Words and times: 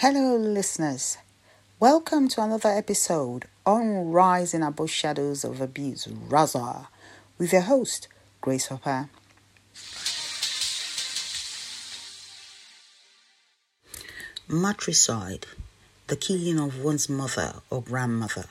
Hello, 0.00 0.36
listeners. 0.36 1.18
Welcome 1.80 2.28
to 2.28 2.40
another 2.40 2.68
episode 2.68 3.46
on 3.66 4.12
Rising 4.12 4.62
Above 4.62 4.92
Shadows 4.92 5.42
of 5.42 5.60
Abuse, 5.60 6.06
Raza, 6.06 6.86
with 7.36 7.52
your 7.52 7.62
host, 7.62 8.06
Grace 8.40 8.68
Hopper. 8.68 9.08
Matricide, 14.46 15.46
the 16.06 16.14
killing 16.14 16.60
of 16.60 16.80
one's 16.80 17.08
mother 17.08 17.54
or 17.68 17.82
grandmother, 17.82 18.44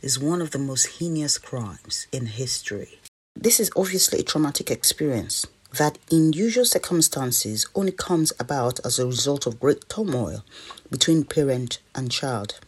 is 0.00 0.18
one 0.18 0.40
of 0.40 0.52
the 0.52 0.58
most 0.58 0.98
heinous 0.98 1.36
crimes 1.36 2.06
in 2.10 2.24
history. 2.24 3.00
This 3.36 3.60
is 3.60 3.70
obviously 3.76 4.20
a 4.20 4.22
traumatic 4.22 4.70
experience 4.70 5.44
that 5.76 5.98
in 6.10 6.32
usual 6.32 6.64
circumstances 6.64 7.66
only 7.74 7.92
comes 7.92 8.32
about 8.40 8.80
as 8.84 8.98
a 8.98 9.06
result 9.06 9.46
of 9.46 9.60
great 9.60 9.88
turmoil 9.88 10.42
between 10.90 11.24
parent 11.24 11.78
and 11.94 12.10
child. 12.10 12.58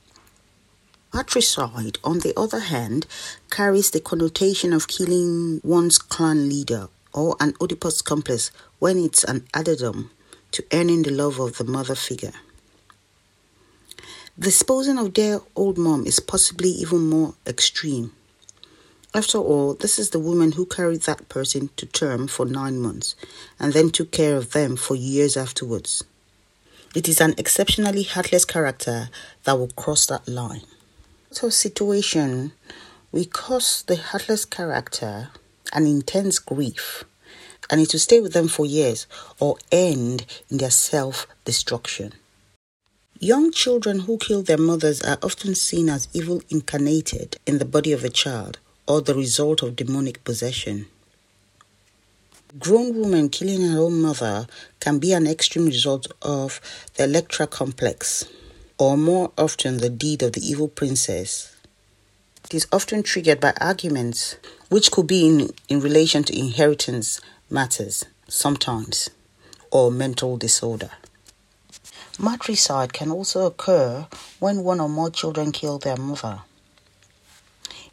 Patricide, 1.12 1.98
on 2.04 2.20
the 2.20 2.32
other 2.36 2.60
hand, 2.60 3.06
carries 3.50 3.90
the 3.90 4.00
connotation 4.00 4.72
of 4.72 4.86
killing 4.86 5.60
one's 5.64 5.98
clan 5.98 6.48
leader 6.48 6.88
or 7.12 7.36
an 7.40 7.54
Oedipus 7.60 8.02
complex 8.02 8.52
when 8.78 8.98
it's 8.98 9.24
an 9.24 9.46
addendum 9.52 10.10
to 10.52 10.64
earning 10.72 11.02
the 11.02 11.10
love 11.10 11.40
of 11.40 11.56
the 11.56 11.64
mother 11.64 11.94
figure. 11.94 12.32
Disposing 14.38 14.98
of 14.98 15.14
their 15.14 15.40
old 15.56 15.76
mom 15.76 16.06
is 16.06 16.20
possibly 16.20 16.70
even 16.70 17.08
more 17.08 17.34
extreme 17.46 18.12
after 19.12 19.38
all, 19.38 19.74
this 19.74 19.98
is 19.98 20.10
the 20.10 20.20
woman 20.20 20.52
who 20.52 20.64
carried 20.66 21.02
that 21.02 21.28
person 21.28 21.70
to 21.76 21.86
term 21.86 22.28
for 22.28 22.46
nine 22.46 22.78
months 22.78 23.16
and 23.58 23.72
then 23.72 23.90
took 23.90 24.12
care 24.12 24.36
of 24.36 24.52
them 24.52 24.76
for 24.76 24.94
years 24.94 25.36
afterwards. 25.36 26.04
It 26.94 27.08
is 27.08 27.20
an 27.20 27.34
exceptionally 27.36 28.04
heartless 28.04 28.44
character 28.44 29.08
that 29.44 29.58
will 29.58 29.70
cross 29.76 30.06
that 30.06 30.28
line. 30.28 30.62
So, 31.32 31.48
situation 31.48 32.52
we 33.12 33.24
cause 33.24 33.82
the 33.82 33.96
heartless 33.96 34.44
character 34.44 35.30
an 35.72 35.86
intense 35.86 36.38
grief 36.38 37.04
and 37.68 37.80
it 37.80 37.92
will 37.92 38.00
stay 38.00 38.20
with 38.20 38.32
them 38.32 38.48
for 38.48 38.66
years 38.66 39.06
or 39.38 39.56
end 39.72 40.26
in 40.48 40.58
their 40.58 40.70
self 40.70 41.26
destruction. 41.44 42.12
Young 43.18 43.52
children 43.52 44.00
who 44.00 44.18
kill 44.18 44.42
their 44.42 44.58
mothers 44.58 45.02
are 45.02 45.18
often 45.22 45.54
seen 45.54 45.88
as 45.88 46.08
evil 46.12 46.42
incarnated 46.48 47.36
in 47.46 47.58
the 47.58 47.64
body 47.64 47.92
of 47.92 48.04
a 48.04 48.08
child 48.08 48.58
or 48.86 49.00
the 49.00 49.14
result 49.14 49.62
of 49.62 49.76
demonic 49.76 50.22
possession. 50.24 50.86
Grown 52.58 52.96
woman 52.96 53.28
killing 53.28 53.62
her 53.70 53.78
own 53.78 54.02
mother 54.02 54.46
can 54.80 54.98
be 54.98 55.12
an 55.12 55.26
extreme 55.26 55.66
result 55.66 56.08
of 56.22 56.60
the 56.96 57.04
Electra 57.04 57.46
complex, 57.46 58.24
or 58.78 58.96
more 58.96 59.30
often 59.38 59.78
the 59.78 59.90
deed 59.90 60.22
of 60.22 60.32
the 60.32 60.44
evil 60.44 60.66
princess. 60.66 61.54
It 62.44 62.54
is 62.54 62.66
often 62.72 63.04
triggered 63.04 63.38
by 63.38 63.52
arguments 63.60 64.36
which 64.68 64.90
could 64.90 65.06
be 65.06 65.26
in, 65.26 65.50
in 65.68 65.80
relation 65.80 66.24
to 66.24 66.36
inheritance 66.36 67.20
matters, 67.48 68.04
sometimes, 68.26 69.10
or 69.70 69.92
mental 69.92 70.36
disorder. 70.36 70.90
Matricide 72.18 72.92
can 72.92 73.10
also 73.10 73.46
occur 73.46 74.06
when 74.40 74.64
one 74.64 74.80
or 74.80 74.88
more 74.88 75.10
children 75.10 75.52
kill 75.52 75.78
their 75.78 75.96
mother. 75.96 76.40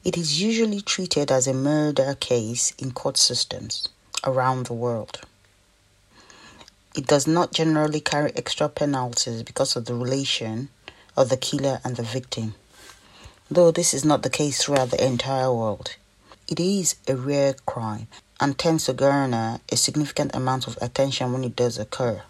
It 0.07 0.15
is 0.15 0.41
usually 0.41 0.79
treated 0.79 1.33
as 1.33 1.47
a 1.47 1.53
murder 1.53 2.15
case 2.17 2.71
in 2.77 2.93
court 2.93 3.17
systems 3.17 3.89
around 4.23 4.67
the 4.67 4.73
world. 4.73 5.19
It 6.95 7.07
does 7.07 7.27
not 7.27 7.51
generally 7.51 7.99
carry 7.99 8.31
extra 8.33 8.69
penalties 8.69 9.43
because 9.43 9.75
of 9.75 9.83
the 9.83 9.95
relation 9.95 10.69
of 11.17 11.27
the 11.27 11.35
killer 11.35 11.81
and 11.83 11.97
the 11.97 12.03
victim. 12.03 12.55
Though 13.51 13.71
this 13.71 13.93
is 13.93 14.05
not 14.05 14.23
the 14.23 14.29
case 14.29 14.63
throughout 14.63 14.91
the 14.91 15.05
entire 15.05 15.51
world, 15.51 15.97
it 16.47 16.61
is 16.61 16.95
a 17.05 17.17
rare 17.17 17.55
crime 17.65 18.07
and 18.39 18.57
tends 18.57 18.85
to 18.85 18.93
garner 18.93 19.59
a 19.69 19.75
significant 19.75 20.33
amount 20.33 20.67
of 20.67 20.77
attention 20.81 21.33
when 21.33 21.43
it 21.43 21.57
does 21.57 21.77
occur. 21.77 22.21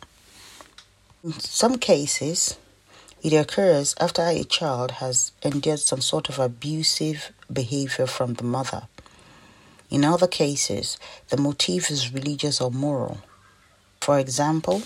In 1.23 1.33
some 1.33 1.77
cases, 1.77 2.57
it 3.23 3.33
occurs 3.33 3.95
after 3.99 4.21
a 4.21 4.43
child 4.43 4.91
has 4.91 5.31
endured 5.41 5.79
some 5.79 6.01
sort 6.01 6.29
of 6.29 6.39
abusive 6.39 7.31
behavior 7.51 8.05
from 8.05 8.35
the 8.35 8.43
mother. 8.43 8.83
In 9.89 10.03
other 10.03 10.27
cases, 10.27 10.97
the 11.29 11.37
motive 11.37 11.89
is 11.89 12.13
religious 12.13 12.61
or 12.61 12.71
moral. 12.71 13.19
For 14.01 14.19
example, 14.19 14.83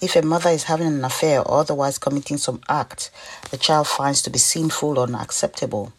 if 0.00 0.16
a 0.16 0.22
mother 0.22 0.50
is 0.50 0.64
having 0.64 0.86
an 0.86 1.04
affair 1.04 1.40
or 1.40 1.60
otherwise 1.60 1.98
committing 1.98 2.38
some 2.38 2.60
act 2.68 3.10
the 3.50 3.56
child 3.56 3.86
finds 3.86 4.22
to 4.22 4.30
be 4.30 4.38
sinful 4.38 4.98
or 4.98 5.06
unacceptable. 5.06 5.92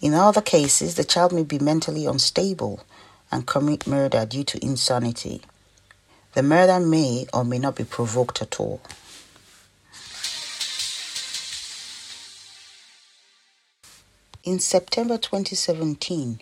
In 0.00 0.14
other 0.14 0.40
cases, 0.40 0.96
the 0.96 1.04
child 1.04 1.32
may 1.32 1.44
be 1.44 1.58
mentally 1.58 2.06
unstable 2.06 2.80
and 3.30 3.46
commit 3.46 3.86
murder 3.86 4.26
due 4.26 4.44
to 4.44 4.64
insanity. 4.64 5.42
The 6.34 6.42
murder 6.42 6.80
may 6.80 7.26
or 7.32 7.44
may 7.44 7.58
not 7.58 7.76
be 7.76 7.84
provoked 7.84 8.42
at 8.42 8.58
all. 8.58 8.80
In 14.44 14.58
September 14.58 15.18
2017, 15.18 16.40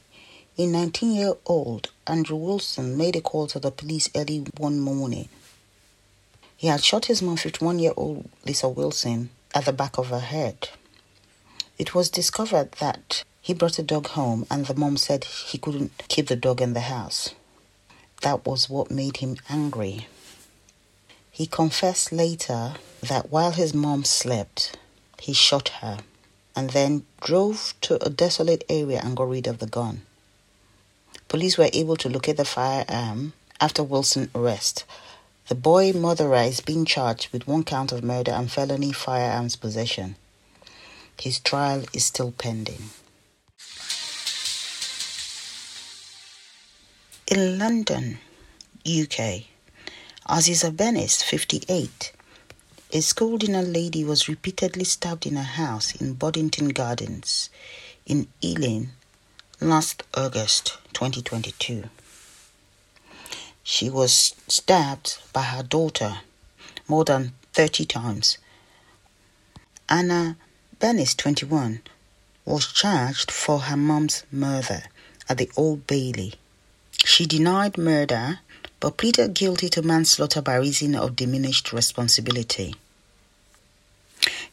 a 0.56 0.66
19 0.66 1.12
year 1.12 1.34
old 1.44 1.91
Andrew 2.06 2.38
Wilson 2.38 2.97
made 2.97 3.15
a 3.15 3.21
call 3.21 3.47
to 3.49 3.59
the 3.61 3.71
police 3.71 4.09
early 4.16 4.38
one 4.56 4.81
morning. 4.81 5.28
He 6.56 6.69
had 6.69 6.83
shot 6.83 7.05
his 7.06 7.21
mom, 7.21 7.37
51 7.37 7.78
year 7.78 7.93
old 7.99 8.31
Lisa 8.47 8.71
Wilson, 8.71 9.28
at 9.55 9.66
the 9.66 9.75
back 9.75 9.99
of 9.99 10.06
her 10.06 10.21
head. 10.21 10.71
It 11.77 11.94
was 11.94 12.09
discovered 12.09 12.72
that 12.81 13.22
he 13.43 13.53
brought 13.53 13.78
a 13.78 13.83
dog 13.83 14.06
home 14.06 14.47
and 14.50 14.65
the 14.65 14.75
mom 14.75 14.97
said 14.97 15.25
he 15.25 15.59
couldn't 15.59 15.93
keep 16.09 16.28
the 16.28 16.37
dog 16.37 16.62
in 16.62 16.72
the 16.72 16.81
house. 16.81 17.34
That 18.22 18.47
was 18.47 18.71
what 18.71 18.91
made 18.91 19.19
him 19.19 19.37
angry. 19.50 20.06
He 21.31 21.47
confessed 21.47 22.12
later 22.12 22.77
that 23.03 23.31
while 23.31 23.50
his 23.50 23.75
mom 23.75 24.05
slept, 24.05 24.78
he 25.19 25.34
shot 25.34 25.69
her 25.82 25.99
and 26.55 26.71
then 26.71 27.05
drove 27.21 27.75
to 27.83 28.03
a 28.05 28.11
desolate 28.11 28.65
area 28.69 29.00
and 29.03 29.16
got 29.16 29.28
rid 29.28 29.47
of 29.47 29.59
the 29.59 29.66
gun. 29.66 30.03
Police 31.28 31.56
were 31.56 31.71
able 31.72 31.97
to 31.97 32.09
locate 32.09 32.37
the 32.37 32.44
firearm 32.44 32.87
um, 32.88 33.33
after 33.61 33.83
Wilson's 33.83 34.31
arrest. 34.34 34.84
The 35.49 35.55
boy 35.55 35.93
murderer 35.93 36.43
is 36.43 36.61
being 36.61 36.84
charged 36.84 37.33
with 37.33 37.47
one 37.47 37.65
count 37.65 37.93
of 37.93 38.03
murder 38.03 38.33
and 38.33 38.50
felony 38.50 38.93
firearms 38.93 39.56
possession. 39.56 40.16
His 41.21 41.38
trial 41.38 41.84
is 41.93 42.05
still 42.05 42.33
pending. 42.33 42.91
In 47.27 47.59
London, 47.59 48.19
UK, 48.87 49.44
Aziza 50.28 50.71
Benis, 50.71 51.22
58, 51.22 52.12
a 52.92 53.00
school 53.00 53.38
dinner 53.38 53.62
lady 53.62 54.02
was 54.02 54.28
repeatedly 54.28 54.82
stabbed 54.82 55.24
in 55.24 55.36
her 55.36 55.42
house 55.42 55.94
in 55.94 56.14
Boddington 56.14 56.70
Gardens 56.70 57.48
in 58.04 58.26
Ealing 58.42 58.88
last 59.60 60.02
August 60.12 60.76
2022. 60.92 61.84
She 63.62 63.88
was 63.88 64.34
stabbed 64.48 65.18
by 65.32 65.42
her 65.42 65.62
daughter 65.62 66.22
more 66.88 67.04
than 67.04 67.32
30 67.52 67.84
times. 67.84 68.38
Anna 69.88 70.36
Benis, 70.80 71.16
21, 71.16 71.82
was 72.44 72.72
charged 72.72 73.31
for 73.31 73.60
her 73.60 73.76
mum's 73.76 74.25
murder 74.32 74.82
at 75.28 75.38
the 75.38 75.50
Old 75.56 75.86
Bailey. 75.86 76.34
She 77.04 77.26
denied 77.26 77.78
murder 77.78 78.40
but 78.81 78.97
pleaded 78.97 79.35
guilty 79.35 79.69
to 79.69 79.82
manslaughter 79.82 80.41
by 80.41 80.56
reason 80.56 80.94
of 80.94 81.15
diminished 81.15 81.73
responsibility. 81.73 82.75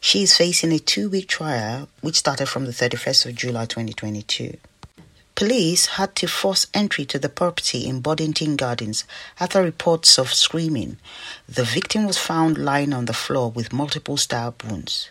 She 0.00 0.22
is 0.22 0.36
facing 0.36 0.72
a 0.72 0.78
two 0.78 1.08
week 1.08 1.28
trial 1.28 1.88
which 2.00 2.16
started 2.16 2.46
from 2.46 2.66
the 2.66 2.72
31st 2.72 3.26
of 3.26 3.34
July 3.34 3.66
2022. 3.66 4.56
Police 5.34 5.86
had 5.86 6.16
to 6.16 6.26
force 6.26 6.66
entry 6.74 7.04
to 7.06 7.18
the 7.18 7.28
property 7.28 7.86
in 7.86 8.00
Boddington 8.00 8.56
Gardens 8.56 9.04
after 9.38 9.62
reports 9.62 10.18
of 10.18 10.34
screaming. 10.34 10.96
The 11.48 11.64
victim 11.64 12.06
was 12.06 12.18
found 12.18 12.58
lying 12.58 12.92
on 12.92 13.04
the 13.04 13.12
floor 13.12 13.50
with 13.50 13.72
multiple 13.72 14.16
stab 14.16 14.62
wounds. 14.64 15.10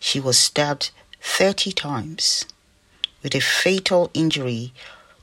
She 0.00 0.18
was 0.18 0.38
stabbed 0.38 0.90
30 1.20 1.72
times 1.72 2.46
with 3.22 3.34
a 3.34 3.40
fatal 3.40 4.10
injury 4.14 4.72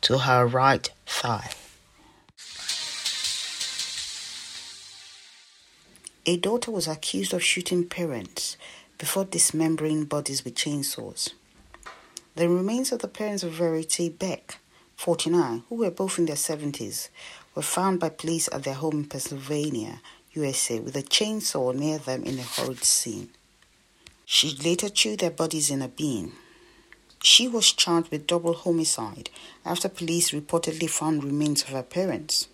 to 0.01 0.19
her 0.19 0.45
right 0.45 0.87
thigh. 1.07 1.49
A 6.27 6.37
daughter 6.37 6.71
was 6.71 6.87
accused 6.87 7.35
of 7.35 7.43
shooting 7.43 7.87
parents 7.87 8.57
before 8.97 9.25
dismembering 9.25 10.05
bodies 10.05 10.43
with 10.43 10.55
chainsaws. 10.55 11.33
The 12.35 12.49
remains 12.49 12.91
of 12.91 12.99
the 12.99 13.07
parents 13.07 13.43
of 13.43 13.51
Verity 13.51 14.09
Beck, 14.09 14.57
49, 14.95 15.65
who 15.69 15.75
were 15.75 15.91
both 15.91 16.17
in 16.17 16.25
their 16.25 16.35
70s, 16.35 17.09
were 17.53 17.61
found 17.61 17.99
by 17.99 18.09
police 18.09 18.49
at 18.51 18.63
their 18.63 18.73
home 18.73 19.01
in 19.01 19.05
Pennsylvania, 19.05 20.01
USA, 20.33 20.79
with 20.79 20.95
a 20.95 21.03
chainsaw 21.03 21.75
near 21.75 21.99
them 21.99 22.23
in 22.23 22.39
a 22.39 22.43
horrid 22.43 22.83
scene. 22.83 23.29
She 24.25 24.57
later 24.63 24.89
chewed 24.89 25.19
their 25.19 25.29
bodies 25.29 25.69
in 25.69 25.83
a 25.83 25.87
bin. 25.87 26.31
She 27.21 27.47
was 27.47 27.71
charged 27.71 28.09
with 28.09 28.25
double 28.25 28.55
homicide 28.55 29.29
after 29.63 29.89
police 29.89 30.31
reportedly 30.31 30.89
found 30.89 31.23
remains 31.23 31.61
of 31.61 31.69
her 31.69 31.83
parents, 31.83 32.47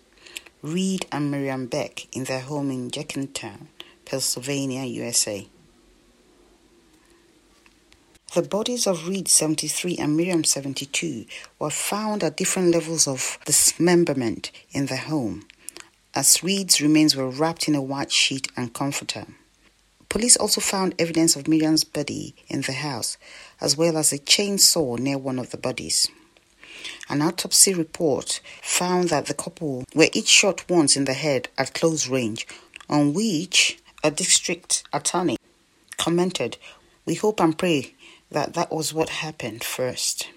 Reed 0.62 1.06
and 1.10 1.28
Miriam 1.28 1.66
Beck, 1.66 2.06
in 2.14 2.22
their 2.22 2.38
home 2.38 2.70
in 2.70 2.88
Jenkintown, 2.88 3.66
Pennsylvania, 4.04 4.84
USA. 4.84 5.48
The 8.32 8.42
bodies 8.42 8.86
of 8.86 9.08
Reed 9.08 9.26
73 9.26 9.96
and 9.96 10.16
Miriam 10.16 10.44
72 10.44 11.26
were 11.58 11.68
found 11.68 12.22
at 12.22 12.36
different 12.36 12.70
levels 12.70 13.08
of 13.08 13.38
dismemberment 13.44 14.52
in 14.70 14.86
their 14.86 14.98
home, 14.98 15.46
as 16.14 16.44
Reed's 16.44 16.80
remains 16.80 17.16
were 17.16 17.28
wrapped 17.28 17.66
in 17.66 17.74
a 17.74 17.82
white 17.82 18.12
sheet 18.12 18.46
and 18.56 18.72
comforter. 18.72 19.26
Police 20.08 20.36
also 20.36 20.60
found 20.60 20.94
evidence 20.96 21.34
of 21.34 21.48
Miriam's 21.48 21.82
body 21.82 22.36
in 22.46 22.60
the 22.60 22.72
house, 22.72 23.18
as 23.60 23.76
well 23.76 23.96
as 23.96 24.12
a 24.12 24.18
chainsaw 24.18 24.96
near 24.96 25.18
one 25.18 25.40
of 25.40 25.50
the 25.50 25.56
bodies. 25.56 26.08
An 27.08 27.22
autopsy 27.22 27.74
report 27.74 28.40
found 28.62 29.08
that 29.08 29.26
the 29.26 29.34
couple 29.34 29.84
were 29.94 30.08
each 30.12 30.28
shot 30.28 30.64
once 30.68 30.96
in 30.96 31.04
the 31.04 31.14
head 31.14 31.48
at 31.58 31.74
close 31.74 32.08
range, 32.08 32.46
on 32.88 33.14
which 33.14 33.78
a 34.04 34.10
district 34.10 34.82
attorney 34.92 35.36
commented, 35.96 36.56
We 37.06 37.14
hope 37.14 37.40
and 37.40 37.56
pray 37.56 37.94
that 38.30 38.54
that 38.54 38.72
was 38.72 38.92
what 38.92 39.08
happened 39.08 39.62
first. 39.62 40.28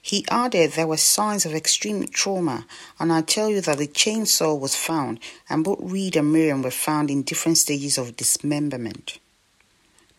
He 0.00 0.26
added 0.30 0.72
there 0.72 0.86
were 0.86 0.96
signs 0.96 1.46
of 1.46 1.54
extreme 1.54 2.06
trauma, 2.08 2.66
and 2.98 3.12
I 3.12 3.22
tell 3.22 3.48
you 3.48 3.60
that 3.62 3.78
the 3.78 3.86
chainsaw 3.86 4.58
was 4.58 4.74
found, 4.76 5.20
and 5.48 5.64
both 5.64 5.78
Reed 5.80 6.16
and 6.16 6.32
Miriam 6.32 6.62
were 6.62 6.70
found 6.70 7.10
in 7.10 7.22
different 7.22 7.58
stages 7.58 7.96
of 7.96 8.16
dismemberment. 8.16 9.18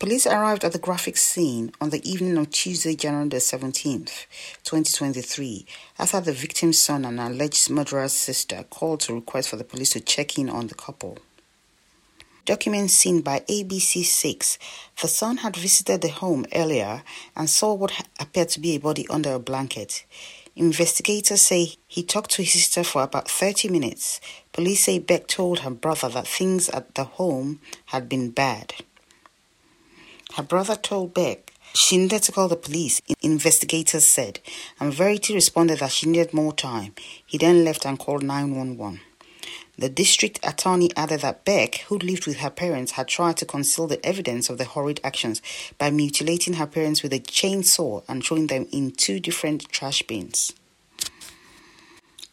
Police 0.03 0.27
arrived 0.27 0.65
at 0.65 0.73
the 0.73 0.79
graphic 0.79 1.15
scene 1.15 1.71
on 1.79 1.89
the 1.89 2.03
evening 2.03 2.38
of 2.38 2.51
Tuesday, 2.51 2.94
January 2.94 3.29
the 3.29 3.38
17th, 3.38 4.25
2023, 4.65 5.65
after 5.97 6.19
the 6.19 6.33
victim's 6.33 6.77
son 6.77 7.05
and 7.05 7.21
alleged 7.21 7.69
murderer's 7.69 8.11
sister 8.11 8.65
called 8.69 9.00
to 9.00 9.13
request 9.13 9.47
for 9.47 9.55
the 9.55 9.63
police 9.63 9.91
to 9.91 10.01
check 10.01 10.38
in 10.38 10.50
on 10.50 10.67
the 10.67 10.75
couple. 10.75 11.19
Documents 12.44 12.95
seen 12.95 13.21
by 13.21 13.39
ABC6. 13.47 14.57
The 15.01 15.07
son 15.07 15.38
had 15.38 15.55
visited 15.55 16.01
the 16.01 16.09
home 16.09 16.45
earlier 16.53 17.01
and 17.33 17.50
saw 17.50 17.73
what 17.73 18.05
appeared 18.19 18.50
to 18.50 18.59
be 18.59 18.75
a 18.75 18.79
body 18.79 19.07
under 19.09 19.31
a 19.31 19.39
blanket. 19.39 20.03
Investigators 20.57 21.44
say 21.44 21.75
he 21.88 22.03
talked 22.03 22.31
to 22.31 22.44
his 22.44 22.51
sister 22.51 22.83
for 22.83 23.03
about 23.03 23.31
30 23.31 23.69
minutes. 23.69 24.19
Police 24.51 24.83
say 24.83 25.00
Beck 25.00 25.27
told 25.27 25.59
her 25.59 25.69
brother 25.69 26.09
that 26.09 26.27
things 26.27 26.67
at 26.67 26.94
the 26.95 27.05
home 27.05 27.61
had 27.85 28.09
been 28.09 28.31
bad. 28.31 28.73
Her 30.35 30.44
brother 30.44 30.75
told 30.75 31.13
Beck 31.13 31.53
she 31.75 31.97
needed 31.97 32.24
to 32.24 32.31
call 32.31 32.47
the 32.47 32.56
police, 32.56 33.01
investigators 33.21 34.06
said, 34.06 34.39
and 34.80 34.91
Verity 34.91 35.35
responded 35.35 35.80
that 35.80 35.91
she 35.91 36.09
needed 36.09 36.33
more 36.33 36.53
time. 36.53 36.95
He 37.24 37.38
then 37.38 37.63
left 37.63 37.85
and 37.85 38.00
called 38.00 38.24
911. 38.24 39.00
The 39.77 39.89
district 39.89 40.39
attorney 40.44 40.89
added 40.95 41.21
that 41.21 41.45
Beck, 41.45 41.75
who 41.88 41.97
lived 42.00 42.25
with 42.25 42.38
her 42.38 42.50
parents, 42.50 42.94
had 42.94 43.07
tried 43.07 43.38
to 43.38 43.45
conceal 43.45 43.85
the 43.85 44.03
evidence 44.03 44.50
of 44.50 44.57
the 44.57 44.65
horrid 44.65 45.00
actions 45.03 45.39
by 45.77 45.91
mutilating 45.91 46.56
her 46.56 46.68
parents 46.68 47.03
with 47.03 47.13
a 47.13 47.19
chainsaw 47.19 48.03
and 48.07 48.24
throwing 48.24 48.47
them 48.47 48.68
in 48.71 48.91
two 48.91 49.19
different 49.19 49.69
trash 49.69 50.01
bins. 50.01 50.53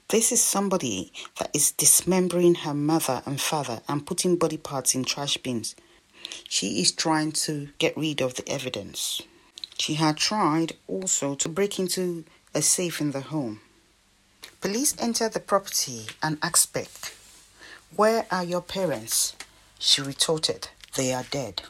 This 0.09 0.33
is 0.33 0.43
somebody 0.43 1.13
that 1.39 1.51
is 1.55 1.73
dismembering 1.73 2.57
her 2.57 2.75
mother 2.75 3.23
and 3.27 3.39
father 3.39 3.83
and 3.89 4.07
putting 4.07 4.37
body 4.37 4.57
parts 4.57 4.95
in 4.95 5.05
trash 5.05 5.37
bins. 5.37 5.77
She 6.49 6.81
is 6.81 6.93
trying 6.93 7.33
to 7.33 7.69
get 7.79 7.97
rid 7.97 8.21
of 8.21 8.35
the 8.35 8.49
evidence. 8.49 9.23
She 9.79 9.95
had 9.95 10.17
tried 10.17 10.75
also 10.87 11.35
to 11.37 11.49
break 11.49 11.79
into 11.79 12.25
a 12.55 12.63
safe 12.63 13.01
in 13.01 13.13
the 13.13 13.21
home. 13.21 13.61
Police 14.61 14.95
entered 14.99 15.33
the 15.33 15.41
property 15.41 16.07
and 16.23 16.39
asked 16.43 16.73
Beck 16.73 16.89
where 17.97 18.25
are 18.31 18.45
your 18.45 18.63
parents? 18.63 19.35
She 19.79 20.01
retorted, 20.01 20.69
They 20.95 21.13
are 21.13 21.25
dead. 21.25 21.63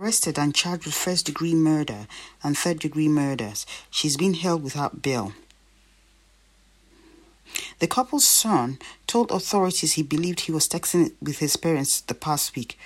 Arrested 0.00 0.38
and 0.38 0.54
charged 0.54 0.86
with 0.86 0.94
first 0.94 1.26
degree 1.26 1.54
murder 1.54 2.06
and 2.42 2.56
third 2.56 2.78
degree 2.78 3.08
murders, 3.08 3.66
she's 3.90 4.16
been 4.16 4.34
held 4.34 4.62
without 4.62 5.02
bail. 5.02 5.34
The 7.78 7.86
couple's 7.86 8.26
son 8.26 8.78
told 9.06 9.30
authorities 9.30 9.92
he 9.92 10.02
believed 10.02 10.40
he 10.40 10.52
was 10.52 10.66
texting 10.66 11.12
with 11.20 11.38
his 11.38 11.56
parents 11.56 12.00
the 12.00 12.14
past 12.14 12.56
week. 12.56 12.78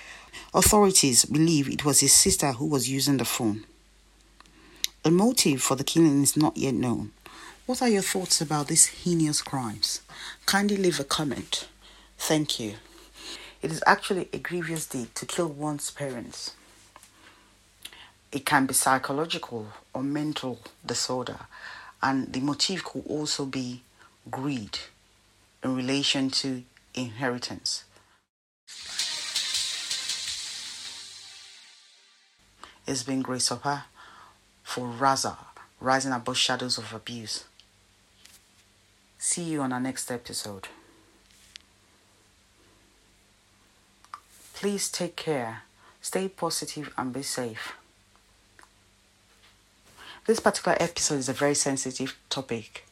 Authorities 0.53 1.25
believe 1.25 1.69
it 1.69 1.85
was 1.85 1.99
his 2.01 2.13
sister 2.13 2.51
who 2.53 2.65
was 2.65 2.89
using 2.89 3.17
the 3.17 3.25
phone. 3.25 3.65
The 5.03 5.11
motive 5.11 5.61
for 5.61 5.75
the 5.75 5.83
killing 5.83 6.21
is 6.21 6.37
not 6.37 6.57
yet 6.57 6.73
known. 6.73 7.11
What 7.65 7.81
are 7.81 7.89
your 7.89 8.01
thoughts 8.01 8.41
about 8.41 8.67
these 8.67 8.87
heinous 8.87 9.41
crimes? 9.41 10.01
Kindly 10.45 10.77
leave 10.77 10.99
a 10.99 11.03
comment. 11.03 11.67
Thank 12.17 12.59
you. 12.59 12.75
It 13.61 13.71
is 13.71 13.83
actually 13.85 14.27
a 14.33 14.39
grievous 14.39 14.87
deed 14.87 15.13
to 15.15 15.25
kill 15.25 15.47
one's 15.47 15.89
parents. 15.91 16.55
It 18.31 18.45
can 18.45 18.65
be 18.65 18.73
psychological 18.73 19.67
or 19.93 20.03
mental 20.03 20.59
disorder, 20.85 21.39
and 22.01 22.31
the 22.33 22.39
motive 22.39 22.83
could 22.83 23.03
also 23.07 23.45
be 23.45 23.83
greed 24.29 24.79
in 25.63 25.75
relation 25.75 26.29
to 26.29 26.63
inheritance. 26.93 27.83
It's 32.91 33.03
been 33.03 33.21
Grace 33.21 33.47
Opa 33.47 33.83
for 34.63 34.85
Raza, 34.85 35.37
Rising 35.79 36.11
Above 36.11 36.35
Shadows 36.35 36.77
of 36.77 36.93
Abuse. 36.93 37.45
See 39.17 39.43
you 39.43 39.61
on 39.61 39.71
our 39.71 39.79
next 39.79 40.11
episode. 40.11 40.67
Please 44.53 44.89
take 44.91 45.15
care, 45.15 45.61
stay 46.01 46.27
positive, 46.27 46.93
and 46.97 47.13
be 47.13 47.23
safe. 47.23 47.75
This 50.25 50.41
particular 50.41 50.75
episode 50.77 51.19
is 51.19 51.29
a 51.29 51.33
very 51.33 51.55
sensitive 51.55 52.17
topic, 52.29 52.85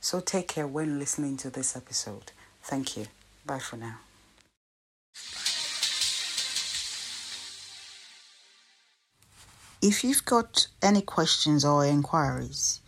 so 0.00 0.18
take 0.18 0.48
care 0.48 0.66
when 0.66 0.98
listening 0.98 1.36
to 1.36 1.48
this 1.48 1.76
episode. 1.76 2.32
Thank 2.64 2.96
you. 2.96 3.06
Bye 3.46 3.60
for 3.60 3.76
now. 3.76 3.98
If 9.86 10.02
you've 10.02 10.24
got 10.24 10.68
any 10.80 11.02
questions 11.02 11.62
or 11.62 11.84
inquiries, 11.84 12.80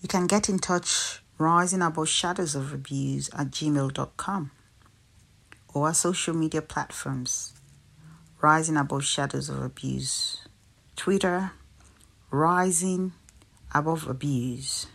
you 0.00 0.08
can 0.08 0.26
get 0.26 0.48
in 0.48 0.58
touch 0.58 1.20
rising 1.36 1.82
above 1.82 2.08
shadows 2.08 2.54
of 2.54 2.72
abuse 2.72 3.28
at 3.34 3.50
gmail.com 3.50 4.50
or 5.74 5.86
our 5.86 5.92
social 5.92 6.32
media 6.34 6.62
platforms 6.62 7.52
Rising 8.40 8.78
Above 8.78 9.04
Shadows 9.04 9.50
of 9.50 9.62
Abuse. 9.62 10.48
Twitter, 10.96 11.52
Rising 12.30 13.12
Above 13.74 14.08
Abuse. 14.08 14.86